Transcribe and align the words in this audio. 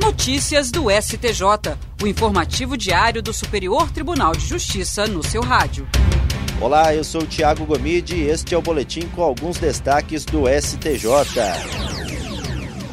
Notícias 0.00 0.70
do 0.70 0.84
STJ, 0.88 1.76
o 2.00 2.06
informativo 2.06 2.76
diário 2.76 3.20
do 3.20 3.32
Superior 3.32 3.90
Tribunal 3.90 4.32
de 4.32 4.46
Justiça 4.46 5.08
no 5.08 5.24
seu 5.24 5.42
rádio. 5.42 5.88
Olá, 6.60 6.94
eu 6.94 7.02
sou 7.02 7.22
o 7.22 7.26
Tiago 7.26 7.66
Gomide 7.66 8.14
e 8.14 8.28
este 8.28 8.54
é 8.54 8.58
o 8.58 8.62
boletim 8.62 9.08
com 9.08 9.22
alguns 9.22 9.58
destaques 9.58 10.24
do 10.24 10.44
STJ. 10.46 11.08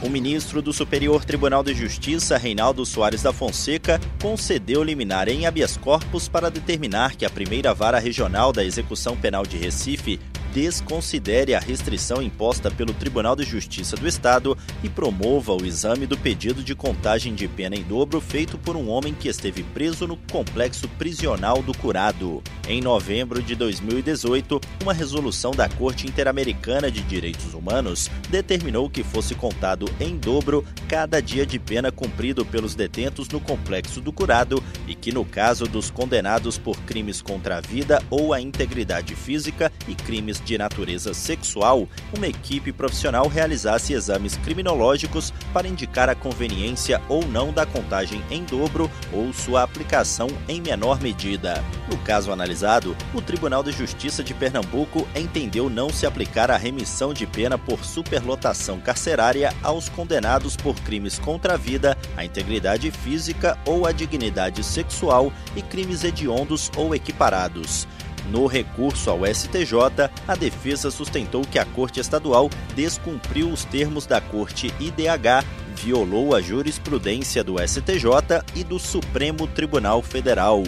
O 0.01 0.09
ministro 0.09 0.63
do 0.63 0.73
Superior 0.73 1.23
Tribunal 1.23 1.63
de 1.63 1.75
Justiça, 1.75 2.37
Reinaldo 2.37 2.83
Soares 2.85 3.21
da 3.21 3.31
Fonseca, 3.31 4.01
concedeu 4.19 4.83
liminar 4.83 5.27
em 5.27 5.45
habeas 5.45 5.77
corpus 5.77 6.27
para 6.27 6.49
determinar 6.49 7.15
que 7.15 7.25
a 7.25 7.29
primeira 7.29 7.71
vara 7.73 7.99
regional 7.99 8.51
da 8.51 8.63
execução 8.63 9.15
penal 9.15 9.45
de 9.45 9.57
Recife 9.57 10.19
desconsidere 10.55 11.53
a 11.53 11.59
restrição 11.59 12.21
imposta 12.21 12.71
pelo 12.71 12.93
Tribunal 12.93 13.35
de 13.35 13.43
Justiça 13.43 13.97
do 13.97 14.07
Estado 14.07 14.57
e 14.81 14.87
promova 14.87 15.51
o 15.51 15.65
exame 15.65 16.05
do 16.05 16.17
pedido 16.17 16.63
de 16.63 16.73
contagem 16.73 17.35
de 17.35 17.45
pena 17.45 17.75
em 17.75 17.83
dobro 17.83 18.21
feito 18.21 18.57
por 18.57 18.77
um 18.77 18.87
homem 18.87 19.13
que 19.13 19.27
esteve 19.27 19.63
preso 19.63 20.07
no 20.07 20.15
complexo 20.15 20.87
prisional 20.97 21.61
do 21.61 21.77
Curado. 21.77 22.41
Em 22.69 22.79
novembro 22.79 23.43
de 23.43 23.53
2018, 23.53 24.61
uma 24.81 24.93
resolução 24.93 25.51
da 25.51 25.67
Corte 25.67 26.07
Interamericana 26.07 26.89
de 26.89 27.01
Direitos 27.01 27.53
Humanos 27.53 28.09
determinou 28.29 28.89
que 28.89 29.03
fosse 29.03 29.35
contado 29.35 29.89
em 29.99 30.15
dobro 30.15 30.63
cada 30.87 31.21
dia 31.21 31.45
de 31.45 31.59
pena 31.59 31.91
cumprido 31.91 32.45
pelos 32.45 32.75
detentos 32.75 33.27
no 33.27 33.41
complexo 33.41 33.99
do 33.99 34.13
Curado 34.13 34.63
e 34.87 34.95
que, 34.95 35.11
no 35.11 35.25
caso 35.25 35.65
dos 35.65 35.91
condenados 35.91 36.57
por 36.57 36.77
crimes 36.83 37.21
contra 37.21 37.57
a 37.57 37.61
vida 37.61 38.01
ou 38.09 38.33
a 38.33 38.39
integridade 38.39 39.15
física 39.15 39.69
e 39.85 39.93
crimes 39.93 40.44
de 40.45 40.57
natureza 40.57 41.13
sexual, 41.13 41.89
uma 42.15 42.27
equipe 42.27 42.71
profissional 42.71 43.27
realizasse 43.27 43.93
exames 43.93 44.37
criminológicos 44.37 45.33
para 45.51 45.67
indicar 45.67 46.07
a 46.07 46.15
conveniência 46.15 47.01
ou 47.09 47.25
não 47.25 47.51
da 47.51 47.65
contagem 47.65 48.21
em 48.29 48.43
dobro 48.43 48.89
ou 49.11 49.33
sua 49.33 49.63
aplicação 49.63 50.27
em 50.47 50.61
menor 50.61 51.01
medida. 51.01 51.63
No 51.89 51.97
caso 51.97 52.31
analisado, 52.31 52.95
o 53.13 53.21
Tribunal 53.21 53.63
de 53.63 53.71
Justiça 53.71 54.23
de 54.23 54.33
Pernambuco 54.33 55.07
entendeu 55.15 55.69
não 55.69 55.89
se 55.89 56.05
aplicar 56.05 56.51
a 56.51 56.57
remissão 56.57 57.13
de 57.13 57.25
pena 57.25 57.57
por 57.57 57.83
superlotação 57.83 58.79
carcerária 58.79 59.53
aos 59.63 59.89
condenados 59.89 60.55
por 60.55 60.75
crimes 60.81 61.17
contra 61.17 61.55
a 61.55 61.57
vida, 61.57 61.97
a 62.15 62.23
integridade 62.23 62.91
física 62.91 63.57
ou 63.65 63.87
a 63.87 63.91
dignidade 63.91 64.63
sexual 64.63 65.33
e 65.55 65.61
crimes 65.61 66.03
hediondos 66.03 66.71
ou 66.77 66.93
equiparados. 66.93 67.87
No 68.31 68.47
recurso 68.47 69.09
ao 69.09 69.25
STJ, 69.25 70.09
a 70.27 70.35
defesa 70.35 70.89
sustentou 70.89 71.43
que 71.43 71.59
a 71.59 71.65
Corte 71.65 71.99
Estadual 71.99 72.49
descumpriu 72.75 73.49
os 73.49 73.63
termos 73.65 74.05
da 74.05 74.19
Corte 74.19 74.73
IDH, 74.79 75.45
violou 75.75 76.33
a 76.33 76.41
jurisprudência 76.41 77.43
do 77.43 77.55
STJ 77.59 78.43
e 78.55 78.63
do 78.63 78.79
Supremo 78.79 79.47
Tribunal 79.47 80.01
Federal. 80.01 80.63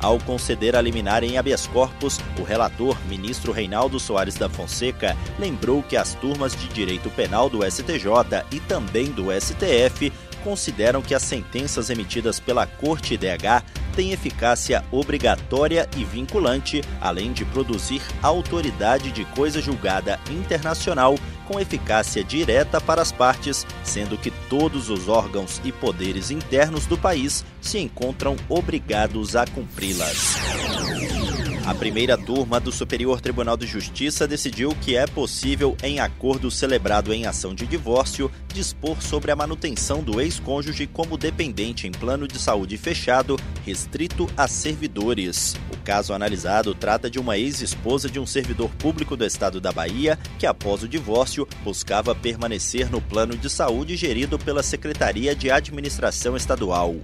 Ao 0.00 0.18
conceder 0.20 0.76
a 0.76 0.80
liminar 0.80 1.24
em 1.24 1.38
habeas 1.38 1.66
corpus, 1.66 2.20
o 2.38 2.44
relator, 2.44 2.96
ministro 3.08 3.50
Reinaldo 3.50 3.98
Soares 3.98 4.36
da 4.36 4.48
Fonseca, 4.48 5.16
lembrou 5.38 5.82
que 5.82 5.96
as 5.96 6.14
turmas 6.14 6.54
de 6.54 6.68
direito 6.68 7.10
penal 7.10 7.50
do 7.50 7.68
STJ 7.68 8.44
e 8.52 8.60
também 8.60 9.06
do 9.06 9.26
STF 9.32 10.12
consideram 10.38 11.02
que 11.02 11.14
as 11.14 11.22
sentenças 11.22 11.90
emitidas 11.90 12.40
pela 12.40 12.66
Corte 12.66 13.14
IDH 13.14 13.64
têm 13.94 14.12
eficácia 14.12 14.84
obrigatória 14.90 15.88
e 15.96 16.04
vinculante, 16.04 16.82
além 17.00 17.32
de 17.32 17.44
produzir 17.44 18.00
autoridade 18.22 19.10
de 19.10 19.24
coisa 19.24 19.60
julgada 19.60 20.20
internacional 20.30 21.16
com 21.46 21.58
eficácia 21.58 22.22
direta 22.22 22.80
para 22.80 23.02
as 23.02 23.10
partes, 23.10 23.66
sendo 23.82 24.18
que 24.18 24.30
todos 24.48 24.90
os 24.90 25.08
órgãos 25.08 25.60
e 25.64 25.72
poderes 25.72 26.30
internos 26.30 26.86
do 26.86 26.96
país 26.96 27.44
se 27.60 27.78
encontram 27.78 28.36
obrigados 28.48 29.34
a 29.34 29.46
cumpri-las. 29.46 30.36
A 31.68 31.74
primeira 31.74 32.16
turma 32.16 32.58
do 32.58 32.72
Superior 32.72 33.20
Tribunal 33.20 33.54
de 33.54 33.66
Justiça 33.66 34.26
decidiu 34.26 34.74
que 34.80 34.96
é 34.96 35.06
possível, 35.06 35.76
em 35.82 36.00
acordo 36.00 36.50
celebrado 36.50 37.12
em 37.12 37.26
ação 37.26 37.54
de 37.54 37.66
divórcio, 37.66 38.30
dispor 38.54 39.02
sobre 39.02 39.30
a 39.30 39.36
manutenção 39.36 40.02
do 40.02 40.18
ex-cônjuge 40.18 40.86
como 40.86 41.18
dependente 41.18 41.86
em 41.86 41.92
plano 41.92 42.26
de 42.26 42.38
saúde 42.38 42.78
fechado, 42.78 43.36
restrito 43.66 44.26
a 44.34 44.48
servidores. 44.48 45.56
O 45.70 45.76
caso 45.84 46.14
analisado 46.14 46.74
trata 46.74 47.10
de 47.10 47.18
uma 47.18 47.36
ex-esposa 47.36 48.08
de 48.08 48.18
um 48.18 48.24
servidor 48.24 48.70
público 48.78 49.14
do 49.14 49.26
estado 49.26 49.60
da 49.60 49.70
Bahia 49.70 50.18
que, 50.38 50.46
após 50.46 50.82
o 50.82 50.88
divórcio, 50.88 51.46
buscava 51.62 52.14
permanecer 52.14 52.90
no 52.90 53.02
plano 53.02 53.36
de 53.36 53.50
saúde 53.50 53.94
gerido 53.94 54.38
pela 54.38 54.62
Secretaria 54.62 55.34
de 55.36 55.50
Administração 55.50 56.34
Estadual. 56.34 56.96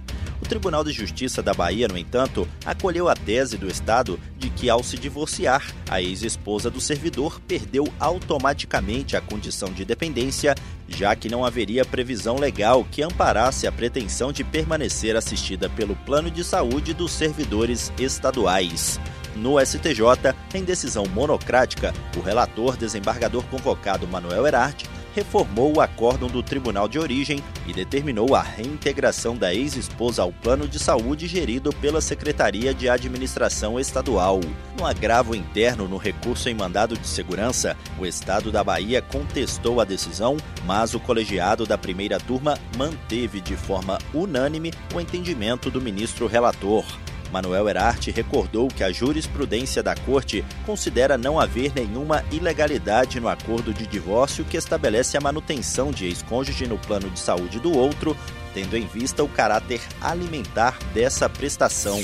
O 0.45 0.47
Tribunal 0.47 0.83
de 0.83 0.91
Justiça 0.91 1.41
da 1.41 1.55
Bahia, 1.55 1.87
no 1.87 1.97
entanto, 1.97 2.47
acolheu 2.63 3.09
a 3.09 3.15
tese 3.15 3.57
do 3.57 3.67
Estado 3.67 4.19
de 4.37 4.51
que, 4.51 4.69
ao 4.69 4.83
se 4.83 4.95
divorciar, 4.95 5.73
a 5.89 5.99
ex-esposa 5.99 6.69
do 6.69 6.79
servidor 6.79 7.41
perdeu 7.47 7.91
automaticamente 7.99 9.17
a 9.17 9.21
condição 9.21 9.73
de 9.73 9.83
dependência, 9.83 10.53
já 10.87 11.15
que 11.15 11.29
não 11.29 11.43
haveria 11.43 11.83
previsão 11.83 12.35
legal 12.35 12.85
que 12.91 13.01
amparasse 13.01 13.65
a 13.65 13.71
pretensão 13.71 14.31
de 14.31 14.43
permanecer 14.43 15.15
assistida 15.15 15.67
pelo 15.67 15.95
plano 15.95 16.29
de 16.29 16.43
saúde 16.43 16.93
dos 16.93 17.11
servidores 17.11 17.91
estaduais. 17.97 18.99
No 19.35 19.59
STJ, 19.59 20.35
em 20.53 20.63
decisão 20.63 21.05
monocrática, 21.07 21.91
o 22.15 22.21
relator 22.21 22.77
desembargador 22.77 23.43
convocado 23.45 24.07
Manuel 24.07 24.45
Herarte 24.45 24.87
reformou 25.15 25.77
o 25.77 25.81
acórdão 25.81 26.27
do 26.27 26.43
Tribunal 26.43 26.89
de 26.89 26.99
Origem 26.99 27.41
e 27.65 27.71
determinou 27.71 28.35
a 28.35 28.41
reintegração 28.41 29.37
da 29.37 29.53
ex-esposa 29.53 30.21
ao 30.21 30.33
plano 30.33 30.67
de 30.67 30.77
saúde 30.77 31.25
gerido 31.25 31.71
pela 31.71 32.01
Secretaria 32.01 32.73
de 32.73 32.89
Administração 32.89 33.79
Estadual. 33.79 34.41
No 34.77 34.85
agravo 34.85 35.33
interno 35.33 35.87
no 35.87 35.95
recurso 35.95 36.49
em 36.49 36.53
mandado 36.53 36.97
de 36.97 37.07
segurança, 37.07 37.77
o 37.97 38.05
Estado 38.05 38.51
da 38.51 38.61
Bahia 38.61 39.01
contestou 39.01 39.79
a 39.79 39.85
decisão, 39.85 40.35
mas 40.65 40.93
o 40.93 40.99
colegiado 40.99 41.65
da 41.65 41.77
primeira 41.77 42.19
turma 42.19 42.59
manteve 42.77 43.39
de 43.39 43.55
forma 43.55 43.97
unânime 44.13 44.73
o 44.93 44.99
entendimento 44.99 45.71
do 45.71 45.79
ministro 45.79 46.27
relator. 46.27 46.85
Manuel 47.31 47.67
Herarte 47.67 48.11
recordou 48.11 48.67
que 48.67 48.83
a 48.83 48.91
jurisprudência 48.91 49.83
da 49.83 49.95
Corte 49.95 50.43
considera 50.65 51.17
não 51.17 51.39
haver 51.39 51.73
nenhuma 51.75 52.23
ilegalidade 52.31 53.19
no 53.19 53.27
acordo 53.27 53.73
de 53.73 53.85
divórcio 53.85 54.45
que 54.45 54.57
estabelece 54.57 55.17
a 55.17 55.21
manutenção 55.21 55.91
de 55.91 56.05
ex-cônjuge 56.05 56.67
no 56.67 56.77
plano 56.77 57.09
de 57.09 57.19
saúde 57.19 57.59
do 57.59 57.75
outro, 57.75 58.15
tendo 58.53 58.77
em 58.77 58.85
vista 58.85 59.23
o 59.23 59.29
caráter 59.29 59.81
alimentar 60.01 60.77
dessa 60.93 61.29
prestação. 61.29 61.99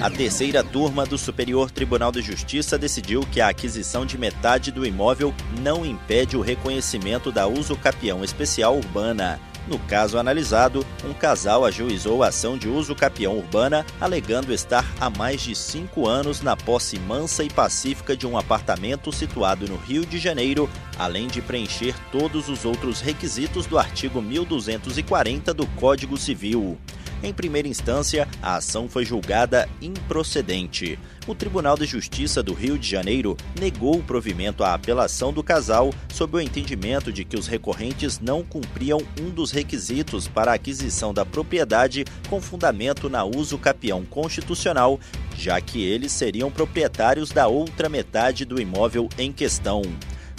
A 0.00 0.08
terceira 0.08 0.62
turma 0.62 1.04
do 1.04 1.18
Superior 1.18 1.72
Tribunal 1.72 2.12
de 2.12 2.22
Justiça 2.22 2.78
decidiu 2.78 3.22
que 3.32 3.40
a 3.40 3.48
aquisição 3.48 4.06
de 4.06 4.16
metade 4.16 4.70
do 4.70 4.86
imóvel 4.86 5.34
não 5.60 5.84
impede 5.84 6.36
o 6.36 6.40
reconhecimento 6.40 7.32
da 7.32 7.48
uso 7.48 7.76
capião 7.76 8.22
especial 8.22 8.76
urbana. 8.76 9.40
No 9.68 9.78
caso 9.80 10.16
analisado, 10.16 10.84
um 11.04 11.12
casal 11.12 11.62
ajuizou 11.62 12.22
a 12.22 12.28
ação 12.28 12.56
de 12.56 12.66
uso 12.66 12.94
capião 12.94 13.36
urbana, 13.36 13.84
alegando 14.00 14.50
estar 14.50 14.90
há 14.98 15.10
mais 15.10 15.42
de 15.42 15.54
cinco 15.54 16.08
anos 16.08 16.40
na 16.40 16.56
posse 16.56 16.98
mansa 16.98 17.44
e 17.44 17.50
pacífica 17.50 18.16
de 18.16 18.26
um 18.26 18.38
apartamento 18.38 19.12
situado 19.12 19.68
no 19.68 19.76
Rio 19.76 20.06
de 20.06 20.18
Janeiro, 20.18 20.70
além 20.98 21.26
de 21.26 21.42
preencher 21.42 21.94
todos 22.10 22.48
os 22.48 22.64
outros 22.64 23.02
requisitos 23.02 23.66
do 23.66 23.78
artigo 23.78 24.22
1240 24.22 25.52
do 25.52 25.66
Código 25.66 26.16
Civil. 26.16 26.78
Em 27.22 27.32
primeira 27.32 27.66
instância, 27.66 28.28
a 28.40 28.56
ação 28.56 28.88
foi 28.88 29.04
julgada 29.04 29.68
improcedente. 29.82 30.98
O 31.26 31.34
Tribunal 31.34 31.76
de 31.76 31.84
Justiça 31.84 32.42
do 32.42 32.54
Rio 32.54 32.78
de 32.78 32.88
Janeiro 32.88 33.36
negou 33.58 33.96
o 33.96 34.02
provimento 34.02 34.62
à 34.62 34.72
apelação 34.72 35.32
do 35.32 35.42
casal 35.42 35.92
sob 36.12 36.36
o 36.36 36.40
entendimento 36.40 37.12
de 37.12 37.24
que 37.24 37.36
os 37.36 37.48
recorrentes 37.48 38.20
não 38.20 38.44
cumpriam 38.44 39.00
um 39.20 39.30
dos 39.30 39.50
requisitos 39.50 40.28
para 40.28 40.52
a 40.52 40.54
aquisição 40.54 41.12
da 41.12 41.26
propriedade 41.26 42.04
com 42.30 42.40
fundamento 42.40 43.10
na 43.10 43.24
uso 43.24 43.58
capião 43.58 44.04
constitucional, 44.04 45.00
já 45.36 45.60
que 45.60 45.82
eles 45.82 46.12
seriam 46.12 46.52
proprietários 46.52 47.30
da 47.30 47.48
outra 47.48 47.88
metade 47.88 48.44
do 48.44 48.60
imóvel 48.60 49.08
em 49.18 49.32
questão. 49.32 49.82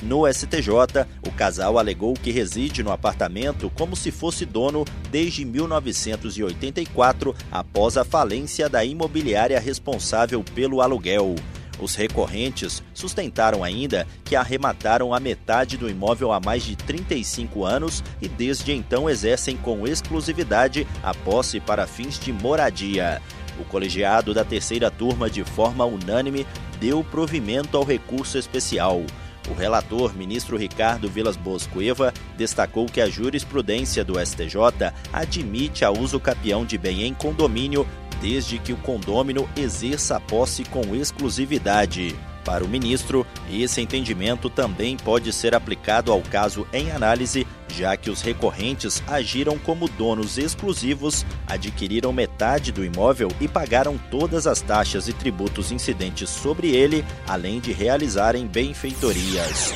No 0.01 0.25
STJ, 0.31 1.06
o 1.28 1.31
casal 1.31 1.78
alegou 1.78 2.13
que 2.13 2.31
reside 2.31 2.81
no 2.81 2.92
apartamento 2.92 3.69
como 3.75 3.98
se 3.98 4.12
fosse 4.12 4.46
dono 4.46 4.86
desde 5.12 5.44
1984, 5.44 7.36
após 7.51 7.98
a 7.98 8.06
falência 8.06 8.69
da 8.69 8.84
imobiliária 8.86 9.60
responsável 9.60 10.42
pelo 10.56 10.81
aluguel. 10.81 11.36
Os 11.81 11.96
recorrentes 11.96 12.81
sustentaram 12.94 13.63
ainda 13.63 14.07
que 14.24 14.36
arremataram 14.36 15.13
a 15.13 15.19
metade 15.19 15.78
do 15.78 15.90
imóvel 15.90 16.31
há 16.31 16.40
mais 16.40 16.63
de 16.63 16.75
35 16.75 17.66
anos 17.66 18.04
e 18.22 18.28
desde 18.28 18.72
então 18.74 19.10
exercem 19.10 19.56
com 19.57 19.88
exclusividade 19.88 20.88
a 21.04 21.13
posse 21.13 21.60
para 21.60 21.88
fins 21.88 22.19
de 22.19 22.31
moradia. 22.31 23.22
O 23.60 23.66
colegiado 23.66 24.34
da 24.34 24.46
terceira 24.46 24.90
turma, 24.90 25.30
de 25.30 25.44
forma 25.44 25.86
unânime, 25.86 26.46
deu 26.80 27.04
provimento 27.04 27.78
ao 27.78 27.84
recurso 27.84 28.38
especial. 28.38 29.04
O 29.50 29.54
relator, 29.54 30.16
ministro 30.16 30.56
Ricardo 30.56 31.10
Vilas 31.10 31.36
Boas 31.36 31.66
Cueva, 31.66 32.13
destacou 32.38 32.86
que 32.86 33.01
a 33.01 33.10
jurisprudência 33.10 34.04
do 34.04 34.24
STJ 34.24 34.94
admite 35.12 35.84
a 35.84 35.90
uso 35.90 36.19
capião 36.19 36.63
de 36.63 36.78
bem 36.78 37.04
em 37.04 37.13
condomínio 37.13 37.88
desde 38.22 38.60
que 38.60 38.74
o 38.74 38.78
condômino 38.78 39.50
exerça 39.56 40.18
a 40.18 40.19
posse 40.19 40.63
com 40.66 40.96
exclusividade. 40.96 42.16
Para 42.50 42.66
o 42.66 42.68
ministro, 42.68 43.25
esse 43.48 43.80
entendimento 43.80 44.50
também 44.50 44.98
pode 44.98 45.31
ser 45.31 45.54
aplicado 45.54 46.12
ao 46.12 46.19
caso 46.19 46.66
em 46.74 46.90
análise, 46.90 47.46
já 47.68 47.96
que 47.96 48.10
os 48.10 48.24
recorrentes 48.24 49.04
agiram 49.07 49.56
como 49.60 49.88
donos 49.88 50.40
exclusivos, 50.40 51.24
adquiriram 51.46 52.12
metade 52.12 52.72
do 52.72 52.84
imóvel 52.84 53.28
e 53.40 53.48
pagaram 53.48 54.00
todas 54.10 54.48
as 54.48 54.62
taxas 54.62 55.07
e 55.07 55.13
tributos 55.13 55.72
incidentes 55.72 56.28
sobre 56.28 56.75
ele, 56.75 57.06
além 57.28 57.60
de 57.60 57.72
realizarem 57.72 58.48
benfeitorias. 58.48 59.72